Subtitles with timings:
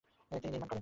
[0.31, 0.79] তিনি নির্মাণ করেন।